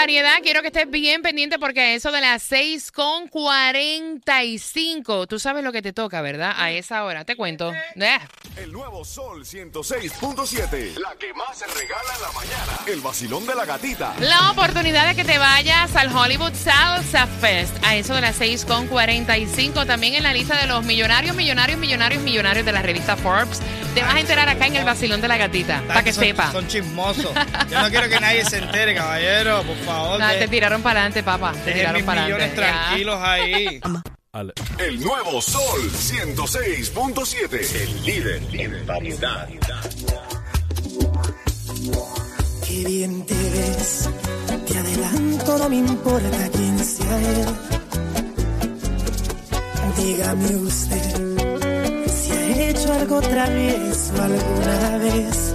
Variedad, 0.00 0.38
quiero 0.42 0.62
que 0.62 0.68
estés 0.68 0.90
bien 0.90 1.20
pendiente 1.20 1.58
porque 1.58 1.80
a 1.82 1.92
eso 1.92 2.10
de 2.10 2.22
las 2.22 2.42
6 2.44 2.90
con 2.90 3.28
45, 3.28 5.26
tú 5.26 5.38
sabes 5.38 5.62
lo 5.62 5.72
que 5.72 5.82
te 5.82 5.92
toca, 5.92 6.22
¿verdad? 6.22 6.54
A 6.56 6.70
esa 6.70 7.04
hora, 7.04 7.26
te 7.26 7.36
cuento. 7.36 7.70
El 8.56 8.72
nuevo 8.72 9.04
Sol 9.04 9.44
106.7. 9.44 10.96
La 10.96 11.14
que 11.18 11.34
más 11.34 11.58
se 11.58 11.66
regala 11.66 12.14
en 12.16 12.22
la 12.22 12.32
mañana. 12.32 12.78
El 12.86 13.02
vacilón 13.02 13.44
de 13.44 13.54
la 13.54 13.66
gatita. 13.66 14.14
La 14.20 14.50
oportunidad 14.52 15.06
de 15.06 15.14
que 15.14 15.24
te 15.24 15.36
vayas 15.36 15.94
al 15.94 16.16
Hollywood 16.16 16.54
Salsa 16.54 17.26
Fest 17.26 17.76
a 17.84 17.94
eso 17.94 18.14
de 18.14 18.22
las 18.22 18.36
6 18.36 18.64
con 18.64 18.86
45, 18.86 19.84
también 19.84 20.14
en 20.14 20.22
la 20.22 20.32
lista 20.32 20.56
de 20.58 20.66
los 20.66 20.82
millonarios, 20.82 21.36
millonarios, 21.36 21.78
millonarios, 21.78 22.22
millonarios 22.22 22.64
de 22.64 22.72
la 22.72 22.80
revista 22.80 23.18
Forbes. 23.18 23.60
Te 23.94 24.00
vas 24.02 24.14
a 24.14 24.20
enterar 24.20 24.48
acá 24.48 24.66
en 24.66 24.76
el 24.76 24.84
vacilón 24.84 25.20
de 25.20 25.28
la 25.28 25.36
gatita, 25.36 25.82
para 25.86 26.02
que 26.04 26.12
son, 26.12 26.24
sepa. 26.24 26.52
Son 26.52 26.66
chismosos. 26.68 27.34
Yo 27.68 27.82
no 27.82 27.90
quiero 27.90 28.08
que 28.08 28.20
nadie 28.20 28.44
se 28.44 28.58
entere, 28.58 28.94
caballero, 28.94 29.62
por 29.64 29.76
favor. 29.78 29.89
Ah, 29.90 30.32
de- 30.32 30.38
te 30.40 30.48
tiraron 30.48 30.82
para 30.82 31.00
adelante, 31.00 31.22
papá. 31.22 31.52
Te 31.64 31.72
tiraron 31.72 32.04
para 32.04 32.24
adelante. 32.24 32.56
Ya. 32.56 32.72
tranquilos 32.72 33.18
ahí. 33.22 33.80
El 34.78 35.00
nuevo 35.00 35.42
Sol 35.42 35.90
106.7. 35.90 37.82
El 37.82 38.04
líder 38.04 38.42
en 38.52 38.86
variedad. 38.86 39.48
Qué 42.66 42.84
bien 42.84 43.26
te 43.26 43.34
ves. 43.34 44.08
Te 44.68 44.78
adelanto, 44.78 45.58
no 45.58 45.68
me 45.68 45.76
importa 45.78 46.48
quién 46.52 46.78
sea 46.78 47.18
él. 47.18 47.46
Dígame 49.96 50.56
usted 50.56 52.06
si 52.06 52.30
ha 52.30 52.68
hecho 52.70 52.92
algo 52.92 53.20
travieso 53.20 54.12
alguna 54.22 54.98
vez. 54.98 55.54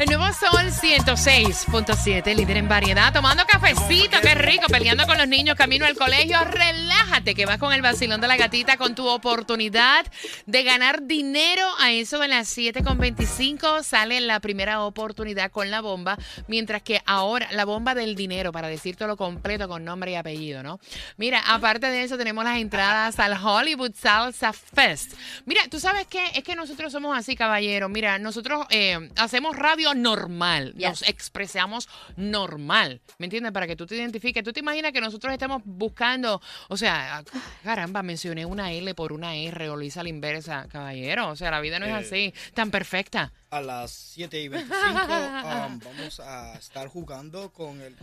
El 0.00 0.06
nuevo 0.06 0.32
Sol 0.32 0.70
106.7, 0.70 2.34
líder 2.34 2.56
en 2.56 2.68
variedad, 2.70 3.12
tomando 3.12 3.44
cafecito, 3.44 4.18
qué 4.22 4.34
rico, 4.34 4.64
peleando 4.68 5.06
con 5.06 5.18
los 5.18 5.28
niños 5.28 5.56
camino 5.56 5.84
al 5.84 5.94
colegio. 5.94 6.42
Relájate 6.42 7.34
que 7.34 7.44
vas 7.44 7.58
con 7.58 7.74
el 7.74 7.82
vacilón 7.82 8.18
de 8.22 8.26
la 8.26 8.38
gatita 8.38 8.78
con 8.78 8.94
tu 8.94 9.06
oportunidad 9.06 10.06
de 10.46 10.62
ganar 10.62 11.02
dinero 11.02 11.66
a 11.78 11.92
eso 11.92 12.18
de 12.18 12.28
las 12.28 12.56
7.25. 12.56 13.82
Sale 13.82 14.22
la 14.22 14.40
primera 14.40 14.80
oportunidad 14.84 15.50
con 15.50 15.70
la 15.70 15.82
bomba, 15.82 16.16
mientras 16.48 16.80
que 16.80 17.02
ahora 17.04 17.48
la 17.52 17.66
bomba 17.66 17.94
del 17.94 18.14
dinero, 18.14 18.52
para 18.52 18.68
decirte 18.68 19.06
lo 19.06 19.18
completo 19.18 19.68
con 19.68 19.84
nombre 19.84 20.12
y 20.12 20.14
apellido. 20.14 20.62
¿no? 20.62 20.80
Mira, 21.18 21.42
aparte 21.46 21.88
de 21.88 22.04
eso, 22.04 22.16
tenemos 22.16 22.42
las 22.42 22.56
entradas 22.56 23.18
al 23.18 23.34
Hollywood 23.34 23.92
Salsa 23.94 24.54
Fest. 24.54 25.12
Mira, 25.44 25.60
¿tú 25.70 25.78
sabes 25.78 26.06
qué? 26.06 26.24
Es 26.34 26.42
que 26.42 26.56
nosotros 26.56 26.90
somos 26.90 27.18
así, 27.18 27.36
caballero. 27.36 27.90
Mira, 27.90 28.18
nosotros 28.18 28.66
eh, 28.70 29.10
hacemos 29.16 29.56
radio 29.56 29.89
normal. 29.94 30.74
Nos 30.76 31.02
expresamos 31.02 31.88
normal. 32.16 33.00
¿Me 33.18 33.26
entiendes? 33.26 33.52
Para 33.52 33.66
que 33.66 33.76
tú 33.76 33.86
te 33.86 33.96
identifiques. 33.96 34.42
¿Tú 34.44 34.52
te 34.52 34.60
imaginas 34.60 34.92
que 34.92 35.00
nosotros 35.00 35.32
estemos 35.32 35.62
buscando, 35.64 36.40
o 36.68 36.76
sea, 36.76 37.22
caramba, 37.64 38.02
mencioné 38.02 38.46
una 38.46 38.72
L 38.72 38.94
por 38.94 39.12
una 39.12 39.34
R 39.36 39.68
o 39.70 39.76
lo 39.76 39.82
hice 39.82 40.00
a 40.00 40.02
la 40.02 40.08
inversa, 40.08 40.66
caballero? 40.68 41.28
O 41.30 41.36
sea, 41.36 41.50
la 41.50 41.60
vida 41.60 41.78
no 41.78 41.86
es 41.86 41.92
Eh. 41.92 41.94
así, 42.06 42.34
tan 42.54 42.70
perfecta. 42.70 43.32
A 43.50 43.60
las 43.60 43.90
7 43.90 44.40
y 44.40 44.48
25 44.48 44.78
um, 44.88 45.78
vamos 45.80 46.20
a 46.20 46.54
estar 46.54 46.86
jugando 46.88 47.52
con 47.52 47.80
el... 47.80 47.96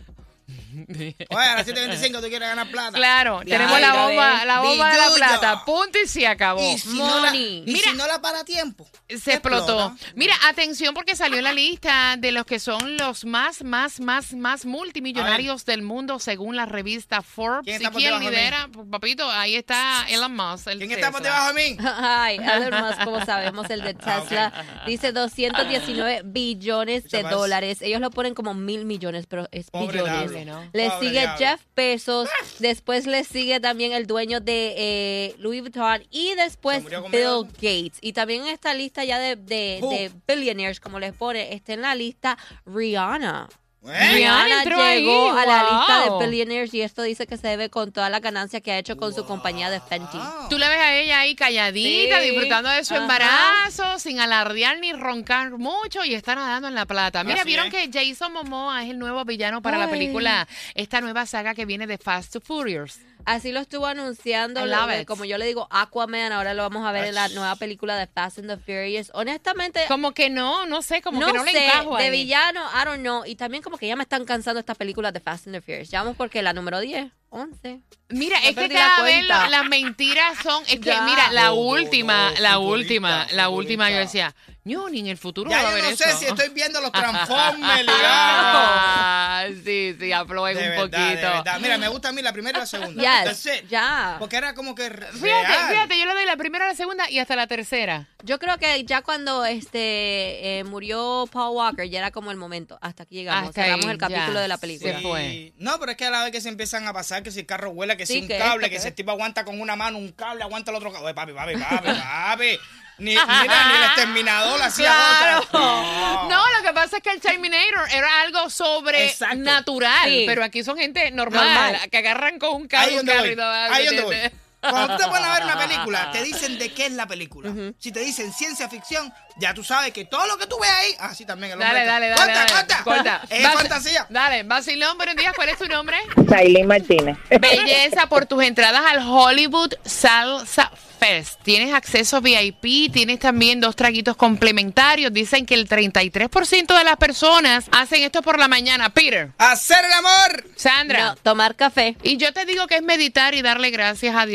Oye, 0.88 1.14
a 1.28 1.56
las 1.56 1.64
7 1.64 1.72
y 1.80 1.86
25 1.88 2.20
tú 2.20 2.28
quieres 2.28 2.48
ganar 2.48 2.70
plata. 2.70 2.92
Claro, 2.96 3.42
Ya, 3.42 3.58
tenemos 3.58 3.80
la 3.80 3.92
bomba, 4.06 4.44
la 4.44 4.60
bomba 4.60 4.90
de 4.90 4.96
la 4.98 5.10
plata. 5.14 5.64
Punto 5.64 5.98
y 6.02 6.08
se 6.08 6.26
acabó. 6.26 6.62
Y 6.62 6.78
si, 6.78 6.96
no 6.98 7.20
la, 7.20 7.34
y 7.36 7.62
Mira. 7.66 7.90
si 7.90 7.96
no 7.96 8.06
la 8.06 8.20
para 8.20 8.40
a 8.40 8.44
tiempo. 8.44 8.88
Se 9.08 9.34
explotó. 9.34 9.86
explota. 9.88 10.12
Mira, 10.16 10.34
atención 10.48 10.94
porque 10.94 11.16
salió 11.16 11.42
la 11.42 11.52
lista 11.52 12.16
de 12.18 12.32
los 12.32 12.46
que 12.46 12.58
son 12.58 12.96
los 12.96 13.24
más, 13.24 13.62
más, 13.62 14.00
más, 14.00 14.32
más 14.32 14.64
multimillonarios 14.64 15.64
del 15.66 15.82
mundo 15.82 16.18
según 16.18 16.56
la 16.56 16.66
revista 16.66 17.22
Forbes. 17.22 17.64
¿Quién 17.64 17.74
¿Y 17.74 17.84
está 17.84 17.90
por 17.90 18.00
quién 18.00 18.10
debajo 18.12 18.24
de 18.24 18.30
mí? 18.30 18.36
lidera? 18.36 18.68
Papito, 18.90 19.30
ahí 19.30 19.54
está 19.54 20.06
Elon 20.08 20.34
Musk. 20.34 20.68
el 20.68 20.78
¿Quién 20.78 20.92
está 20.92 21.10
por 21.10 21.20
Tesla. 21.20 21.34
debajo 21.36 21.54
de 21.54 21.70
mí? 21.70 21.76
Ay, 21.98 22.36
Elon 22.38 22.84
Musk, 22.84 22.98
como 23.04 23.24
sabemos, 23.24 23.68
el 23.70 23.82
de 23.82 23.94
Tesla, 23.94 24.52
dice 24.86 25.12
219 25.12 26.22
billones 26.24 27.04
de 27.10 27.22
dólares. 27.22 27.82
Ellos 27.82 28.00
lo 28.00 28.10
ponen 28.10 28.34
como 28.34 28.54
mil 28.54 28.84
millones, 28.84 29.26
pero 29.26 29.46
es 29.52 29.70
Pobre 29.70 30.02
billones. 30.02 30.37
Le 30.44 30.88
Pobre 30.88 30.98
sigue 31.00 31.20
diablo. 31.20 31.38
Jeff 31.38 31.60
Bezos, 31.74 32.28
después 32.58 33.06
le 33.06 33.24
sigue 33.24 33.60
también 33.60 33.92
el 33.92 34.06
dueño 34.06 34.40
de 34.40 34.74
eh, 34.76 35.34
Louis 35.38 35.60
Vuitton 35.60 36.02
y 36.10 36.34
después 36.34 36.84
Bill 36.84 37.10
miedo. 37.10 37.44
Gates. 37.44 37.98
Y 38.00 38.12
también 38.12 38.42
en 38.42 38.48
esta 38.48 38.74
lista 38.74 39.04
ya 39.04 39.18
de, 39.18 39.36
de, 39.36 39.80
de 39.80 40.12
billionaires, 40.26 40.80
como 40.80 40.98
les 40.98 41.12
pone, 41.12 41.54
está 41.54 41.72
en 41.74 41.82
la 41.82 41.94
lista 41.94 42.38
Rihanna. 42.66 43.48
¿Eh? 43.86 44.14
Rihanna 44.14 44.62
entró 44.64 44.82
ahí, 44.82 45.04
llegó 45.04 45.30
a 45.30 45.46
la 45.46 45.62
lista 45.62 46.08
wow. 46.10 46.20
de 46.20 46.28
billionaires 46.28 46.74
y 46.74 46.80
esto 46.82 47.02
dice 47.02 47.26
que 47.28 47.36
se 47.36 47.46
debe 47.46 47.70
con 47.70 47.92
toda 47.92 48.10
la 48.10 48.18
ganancia 48.18 48.60
que 48.60 48.72
ha 48.72 48.78
hecho 48.78 48.96
con 48.96 49.14
su 49.14 49.24
compañía 49.24 49.70
de 49.70 49.80
Fenty. 49.80 50.18
Wow. 50.18 50.48
Tú 50.50 50.58
la 50.58 50.68
ves 50.68 50.78
a 50.80 50.94
ella 50.96 51.20
ahí 51.20 51.36
calladita, 51.36 52.20
Sí. 52.20 52.30
disfrutando 52.30 52.68
de 52.70 52.84
su 52.84 52.94
Ajá. 52.94 53.02
embarazo, 53.04 53.98
sin 54.00 54.18
alardear 54.18 54.78
ni 54.80 54.92
roncar 54.92 55.52
mucho 55.58 56.04
y 56.04 56.14
está 56.14 56.34
nadando 56.34 56.66
en 56.68 56.74
la 56.74 56.86
plata. 56.86 57.22
Mira, 57.22 57.38
Así 57.42 57.46
vieron 57.46 57.68
es. 57.68 57.72
que 57.72 57.90
Jason 57.92 58.32
Momoa 58.32 58.82
es 58.82 58.90
el 58.90 58.98
nuevo 58.98 59.24
villano 59.24 59.62
para 59.62 59.78
la 59.78 59.84
Ay. 59.84 59.90
película, 59.92 60.48
esta 60.74 61.00
nueva 61.00 61.24
saga 61.26 61.54
que 61.54 61.64
viene 61.64 61.86
de 61.86 61.98
Fast 61.98 62.32
to 62.32 62.40
Furious. 62.40 62.98
Así 63.28 63.52
lo 63.52 63.60
estuvo 63.60 63.86
anunciando, 63.86 64.64
lo- 64.64 65.06
como 65.06 65.24
yo 65.24 65.38
le 65.38 65.46
digo, 65.46 65.68
Aquaman, 65.70 66.32
ahora 66.32 66.54
lo 66.54 66.62
vamos 66.62 66.86
a 66.86 66.92
ver 66.92 67.04
en 67.04 67.14
la 67.14 67.28
nueva 67.28 67.56
película 67.56 67.96
de 67.96 68.06
Fast 68.06 68.38
and 68.38 68.48
the 68.48 68.56
Furious. 68.56 69.10
Honestamente, 69.14 69.84
Como 69.88 70.12
que 70.12 70.30
no, 70.30 70.66
no 70.66 70.82
sé, 70.82 71.02
como 71.02 71.20
no, 71.20 71.26
que 71.28 71.32
no 71.34 71.44
le 71.44 71.52
sé, 71.52 71.66
encajo 71.66 71.96
de 71.96 72.04
ahí. 72.04 72.10
villano, 72.10 72.60
I 72.74 72.84
don't 72.84 73.00
know. 73.00 73.24
Y 73.26 73.36
también 73.36 73.62
como 73.62 73.76
que 73.78 73.86
ya 73.86 73.96
me 73.96 74.02
están 74.02 74.24
cansando 74.24 74.60
estas 74.60 74.76
películas 74.76 75.12
de 75.12 75.20
Fast 75.20 75.46
and 75.46 75.56
the 75.56 75.60
Furious. 75.60 75.90
Ya 75.90 76.00
vamos 76.02 76.16
porque 76.16 76.42
la 76.42 76.52
número 76.52 76.80
10, 76.80 77.12
11. 77.30 77.80
Mira, 78.10 78.38
es 78.38 78.56
que 78.56 78.68
cada 78.70 79.02
vez 79.02 79.24
las 79.26 79.64
mentiras 79.68 80.38
son. 80.42 80.62
Es 80.64 80.76
que, 80.80 80.90
Ya. 80.90 81.02
mira, 81.02 81.30
la 81.32 81.46
No, 81.46 81.54
última, 81.56 82.30
no, 82.30 82.40
la 82.40 82.58
última, 82.58 83.26
la 83.32 83.48
última, 83.50 83.90
yo 83.90 83.98
decía, 83.98 84.34
no, 84.64 84.88
ni 84.88 85.00
en 85.00 85.06
el 85.08 85.18
futuro 85.18 85.50
va 85.50 85.60
Ya 85.62 85.68
a 85.68 85.76
yo 85.76 85.82
no 85.82 85.88
eso. 85.90 86.04
sé 86.04 86.12
si 86.16 86.24
estoy 86.24 86.48
viendo 86.50 86.80
los 86.80 86.90
Transformers. 86.92 87.84
Ah, 87.88 89.46
sí, 89.64 89.94
sí, 89.98 90.12
aflojen 90.12 90.56
De 90.56 90.62
un 90.62 90.68
verdad, 90.70 90.84
de 90.84 91.14
poquito. 91.14 91.30
verdad. 91.32 91.60
Mira, 91.60 91.78
me 91.78 91.88
gusta 91.88 92.08
a 92.08 92.12
mí 92.12 92.22
la 92.22 92.32
primera 92.32 92.58
y 92.58 92.60
la 92.62 92.66
segunda. 92.66 93.24
Yes, 93.24 93.48
ya. 93.68 94.16
Porque 94.18 94.36
era 94.36 94.54
como 94.54 94.74
que 94.74 94.88
Fíjate, 94.90 95.18
real. 95.20 95.68
fíjate, 95.70 95.98
yo 95.98 96.06
le 96.06 96.14
doy 96.14 96.24
la 96.26 96.36
primera, 96.36 96.66
la 96.66 96.74
segunda 96.74 97.10
y 97.10 97.18
hasta 97.18 97.36
la 97.36 97.46
tercera. 97.46 98.08
Yo 98.24 98.38
creo 98.38 98.58
que 98.58 98.84
ya 98.84 99.02
cuando 99.02 99.44
este 99.44 100.58
eh, 100.58 100.64
murió 100.64 101.28
Paul 101.30 101.56
Walker, 101.56 101.88
ya 101.88 101.98
era 101.98 102.10
como 102.10 102.30
el 102.30 102.36
momento. 102.36 102.78
Hasta 102.80 103.02
aquí 103.04 103.16
llegamos. 103.16 103.50
Hasta 103.50 103.62
Cerramos 103.64 103.84
ahí, 103.86 103.92
el 103.92 103.98
capítulo 103.98 104.34
ya. 104.34 104.40
de 104.40 104.48
la 104.48 104.58
película. 104.58 104.94
Se 104.96 105.00
fue. 105.02 105.52
No, 105.58 105.78
pero 105.78 105.92
es 105.92 105.96
que 105.98 106.06
a 106.06 106.10
la 106.10 106.22
vez 106.24 106.32
que 106.32 106.40
se 106.40 106.48
empiezan 106.48 106.86
a 106.88 106.92
pasar, 106.92 107.17
que 107.22 107.30
si 107.30 107.40
el 107.40 107.46
carro 107.46 107.72
vuela, 107.72 107.96
que 107.96 108.06
si 108.06 108.20
un 108.20 108.28
que 108.28 108.38
cable, 108.38 108.68
que 108.68 108.74
que 108.76 108.80
si 108.80 108.86
el 108.86 108.88
esto. 108.92 108.96
tipo 108.96 109.10
aguanta 109.10 109.44
con 109.44 109.60
una 109.60 109.76
mano 109.76 109.98
un 109.98 110.12
cable, 110.12 110.42
aguanta 110.42 110.70
el 110.70 110.76
otro 110.76 110.90
cable. 110.92 111.06
Oye, 111.06 111.14
papi, 111.14 111.32
papi, 111.32 111.54
papi, 111.56 111.88
papi. 112.00 112.58
Ni, 112.98 113.12
mira, 113.12 113.68
ni 113.68 113.76
el 113.76 113.84
exterminador 113.84 114.60
hacía 114.60 114.86
Claro. 114.92 115.40
gota. 115.42 115.58
No. 115.58 116.28
No, 116.28 116.42
lo 116.56 116.62
que 116.66 116.72
pasa 116.74 116.96
es 116.96 117.02
que 117.02 117.10
el 117.10 117.20
Terminator 117.20 117.88
era 117.92 118.22
algo 118.22 118.50
sobrenatural. 118.50 120.08
Sí. 120.08 120.24
Pero 120.26 120.42
aquí 120.42 120.64
son 120.64 120.76
gente 120.78 121.10
normal, 121.12 121.44
Normal. 121.72 121.90
que 121.90 121.98
agarran 121.98 122.38
con 122.40 122.54
un 122.56 122.62
Ahí 122.62 122.68
carro, 122.68 122.90
un 122.90 122.96
donde 123.06 123.34
voy. 123.36 123.44
Ahí 123.70 123.86
donde 123.86 124.02
voy. 124.02 124.16
Cuando 124.60 124.96
tú 124.96 125.02
te 125.04 125.08
pones 125.08 125.24
a 125.24 125.32
ver 125.34 125.44
una 125.44 125.58
película, 125.68 126.10
te 126.12 126.22
dicen 126.22 126.58
de 126.58 126.72
qué 126.72 126.86
es 126.86 126.92
la 126.92 127.06
película. 127.06 127.50
Si 127.78 127.92
te 127.92 128.00
dicen 128.00 128.32
ciencia 128.32 128.68
ficción, 128.68 129.12
ya 129.38 129.54
tú 129.54 129.62
sabes 129.64 129.92
que 129.92 130.04
todo 130.04 130.26
lo 130.26 130.36
que 130.38 130.46
tú 130.46 130.56
ves 130.60 130.70
ahí, 130.70 130.94
así 131.00 131.24
también 131.24 131.52
el 131.52 131.60
hombre 131.62 131.84
Dale, 131.84 131.86
dale, 131.86 132.08
dale. 132.08 132.16
Corta, 132.20 132.34
dale. 132.40 132.52
corta. 132.52 132.82
Corta. 132.84 133.22
Es 133.30 133.42
Vas- 133.44 133.54
fantasía. 133.54 134.06
Dale, 134.10 134.42
Basilón, 134.42 134.96
buenos 134.96 135.16
días. 135.16 135.32
¿Cuál 135.34 135.48
es 135.50 135.58
tu 135.58 135.66
nombre? 135.66 135.96
Sailin 136.28 136.66
Martínez. 136.66 137.16
Belleza 137.40 138.08
por 138.08 138.26
tus 138.26 138.42
entradas 138.42 138.82
al 138.86 139.06
Hollywood 139.08 139.74
Salsa 139.84 140.70
Fest. 140.98 141.40
Tienes 141.44 141.72
acceso 141.72 142.20
VIP, 142.20 142.90
tienes 142.92 143.20
también 143.20 143.60
dos 143.60 143.76
traguitos 143.76 144.16
complementarios. 144.16 145.12
Dicen 145.12 145.46
que 145.46 145.54
el 145.54 145.68
33% 145.68 146.76
de 146.76 146.82
las 146.84 146.96
personas 146.96 147.66
hacen 147.70 148.02
esto 148.02 148.20
por 148.22 148.38
la 148.38 148.48
mañana. 148.48 148.90
Peter, 148.90 149.30
Hacer 149.38 149.84
el 149.84 149.92
amor. 149.92 150.44
Sandra. 150.56 151.04
No, 151.04 151.16
tomar 151.16 151.54
café. 151.54 151.96
Y 152.02 152.16
yo 152.16 152.32
te 152.32 152.44
digo 152.46 152.66
que 152.66 152.76
es 152.76 152.82
meditar 152.82 153.34
y 153.34 153.42
darle 153.42 153.70
gracias 153.70 154.16
a 154.16 154.26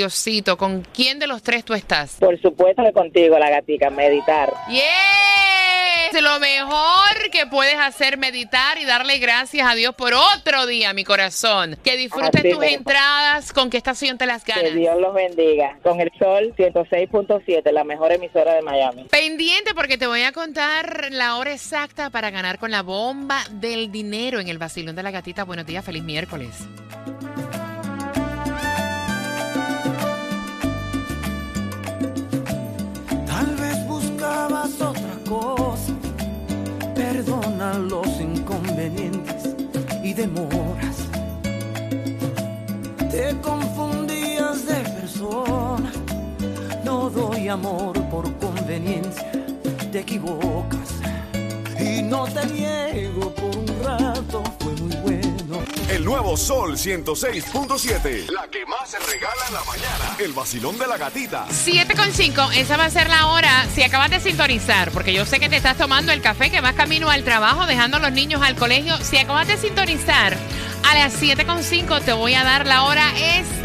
¿Con 0.58 0.82
quién 0.94 1.20
de 1.20 1.28
los 1.28 1.42
tres 1.42 1.66
tú 1.66 1.74
estás? 1.74 2.18
Por 2.20 2.40
supuesto 2.42 2.84
que 2.84 2.94
contigo, 2.94 3.38
la 3.40 3.50
gatica, 3.50 3.90
meditar. 3.90 4.54
¡Yes! 4.70 6.22
Lo 6.22 6.40
mejor 6.40 7.32
que 7.32 7.48
puedes 7.48 7.76
hacer 7.76 8.18
meditar 8.18 8.78
y 8.78 8.86
darle 8.86 9.18
gracias 9.18 9.68
a 9.68 9.74
Dios 9.74 9.96
por 9.96 10.14
otro 10.14 10.68
día, 10.68 10.94
mi 10.94 11.04
corazón. 11.04 11.76
Que 11.84 11.98
disfrutes 11.98 12.40
Así 12.40 12.52
tus 12.52 12.60
mismo. 12.60 12.78
entradas. 12.78 13.52
¿Con 13.52 13.72
qué 13.72 13.78
estación 13.78 14.18
te 14.20 14.28
las 14.28 14.44
Que 14.44 14.54
ganas? 14.54 14.76
Dios 14.76 14.96
los 15.02 15.14
bendiga. 15.14 15.78
Con 15.82 16.00
el 16.00 16.12
sol 16.20 16.54
106.7, 16.56 17.72
la 17.72 17.84
mejor 17.84 18.12
emisora 18.12 18.54
de 18.54 18.62
Miami. 18.62 19.06
Pendiente 19.06 19.74
porque 19.74 19.98
te 19.98 20.06
voy 20.06 20.22
a 20.22 20.32
contar 20.32 21.08
la 21.12 21.38
hora 21.38 21.52
exacta 21.52 22.12
para 22.12 22.30
ganar 22.30 22.60
con 22.60 22.70
la 22.70 22.84
bomba 22.84 23.44
del 23.50 23.92
dinero 23.92 24.40
en 24.40 24.48
el 24.50 24.60
vacilón 24.60 24.96
de 24.96 25.02
la 25.04 25.10
gatita. 25.12 25.44
Buenos 25.46 25.66
días, 25.66 25.84
feliz 25.84 26.04
miércoles. 26.04 26.52
Buscabas 34.54 34.82
otra 34.82 35.18
cosa. 35.28 35.94
Perdona 36.96 37.78
los 37.80 38.08
inconvenientes 38.20 39.56
y 40.04 40.14
demoras. 40.14 41.10
Te 43.10 43.36
confundías 43.42 44.66
de 44.66 44.76
persona. 44.76 45.92
No 46.84 47.10
doy 47.10 47.48
amor 47.48 47.94
por 48.10 48.32
conveniencia. 48.38 49.32
Te 49.92 50.00
equivocas. 50.00 50.90
Y 51.80 52.02
no 52.02 52.26
te 52.26 52.46
niego 52.48 53.34
por 53.34 53.58
un 53.58 53.68
rato. 53.84 54.63
El 55.90 56.06
nuevo 56.06 56.38
Sol 56.38 56.78
106.7. 56.78 58.30
La 58.32 58.48
que 58.48 58.66
más 58.66 58.90
se 58.90 59.00
regala 59.00 59.48
en 59.48 59.54
la 59.54 59.64
mañana. 59.64 60.16
El 60.18 60.34
vacilón 60.34 60.78
de 60.80 60.88
la 60.88 60.98
gatita. 60.98 61.46
7 61.50 61.94
con 61.96 62.12
5, 62.12 62.52
esa 62.56 62.78
va 62.78 62.86
a 62.86 62.90
ser 62.90 63.10
la 63.10 63.28
hora. 63.28 63.66
Si 63.74 63.84
acabas 63.84 64.10
de 64.10 64.20
sintonizar, 64.20 64.92
porque 64.92 65.14
yo 65.14 65.26
sé 65.26 65.40
que 65.40 65.50
te 65.50 65.58
estás 65.58 65.78
tomando 65.78 66.12
el 66.12 66.22
café, 66.22 66.50
que 66.50 66.62
vas 66.62 66.74
camino 66.74 67.10
al 67.10 67.24
trabajo, 67.24 67.66
dejando 67.66 67.98
a 67.98 68.00
los 68.00 68.12
niños 68.12 68.42
al 68.42 68.56
colegio. 68.56 68.98
Si 68.98 69.18
acabas 69.18 69.48
de 69.48 69.58
sintonizar, 69.58 70.38
a 70.84 70.96
las 70.96 71.14
7 71.14 71.46
con 71.46 71.64
5 71.64 72.02
te 72.02 72.14
voy 72.14 72.34
a 72.34 72.44
dar 72.44 72.66
la 72.66 72.84
hora 72.84 73.10
exacta 73.38 73.63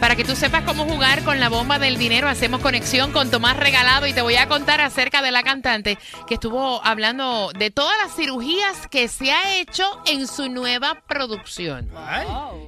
para 0.00 0.16
que 0.16 0.24
tú 0.24 0.34
sepas 0.34 0.64
cómo 0.64 0.84
jugar 0.84 1.22
con 1.22 1.38
la 1.38 1.48
bomba 1.48 1.78
del 1.78 1.98
dinero. 1.98 2.28
Hacemos 2.28 2.60
conexión 2.60 3.12
con 3.12 3.30
Tomás 3.30 3.56
Regalado 3.56 4.06
y 4.06 4.12
te 4.12 4.22
voy 4.22 4.36
a 4.36 4.48
contar 4.48 4.80
acerca 4.80 5.20
de 5.22 5.30
la 5.30 5.42
cantante 5.42 5.98
que 6.26 6.34
estuvo 6.34 6.82
hablando 6.84 7.52
de 7.56 7.70
todas 7.70 7.94
las 8.02 8.16
cirugías 8.16 8.88
que 8.88 9.08
se 9.08 9.30
ha 9.30 9.60
hecho 9.60 9.84
en 10.06 10.26
su 10.26 10.48
nueva 10.48 11.02
producción. 11.06 11.90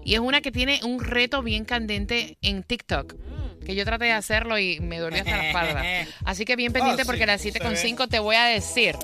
Y 0.05 0.14
es 0.14 0.21
una 0.21 0.42
que 0.42 0.53
tiene 0.53 0.81
un 0.85 1.03
reto 1.03 1.42
bien 1.42 1.64
candente 1.64 2.37
en 2.42 2.62
TikTok. 2.62 3.14
Que 3.64 3.75
yo 3.75 3.85
traté 3.85 4.07
de 4.07 4.12
hacerlo 4.12 4.59
y 4.59 4.81
me 4.81 4.98
dolió 4.98 5.20
hasta 5.20 5.37
la 5.37 5.46
espalda. 5.46 5.85
Así 6.25 6.44
que 6.44 6.57
bien 6.57 6.72
pendiente 6.72 7.03
Oh, 7.03 7.05
sí, 7.05 7.07
porque 7.07 7.25
a 7.25 7.27
las 7.27 7.40
se 7.40 7.53
7.5 7.53 8.09
te 8.09 8.18
voy 8.18 8.37
a 8.37 8.44
decir. 8.44 8.96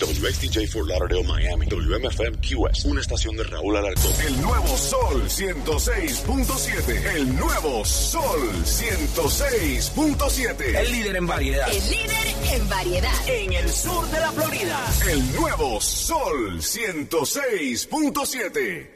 WXTJ 0.00 0.66
for 0.70 0.86
Lauderdale, 0.86 1.24
Miami. 1.24 1.66
WMFM 1.66 2.36
QS. 2.38 2.84
Una 2.86 3.00
estación 3.00 3.36
de 3.36 3.44
Raúl 3.44 3.76
Alarcón. 3.76 4.12
El 4.26 4.40
nuevo 4.40 4.76
Sol 4.76 5.22
106.7. 5.28 7.14
El 7.16 7.36
nuevo 7.36 7.84
Sol 7.84 8.50
106.7. 8.64 10.76
El 10.76 10.92
líder 10.92 11.16
en 11.16 11.26
variedad. 11.26 11.68
El 11.72 11.90
líder 11.90 12.26
en 12.52 12.68
variedad. 12.68 13.28
En 13.28 13.52
el 13.52 13.68
sur 13.70 14.08
de 14.10 14.20
la 14.20 14.32
Florida. 14.32 14.80
El 15.10 15.32
nuevo 15.36 15.80
Sol 15.80 16.58
106.7. 16.60 18.93